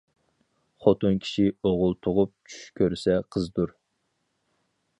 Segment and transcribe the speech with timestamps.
[0.85, 3.77] خوتۇن كىشى ئوغۇل تۇغۇپ چۈش كۆرسە قىزدۇر.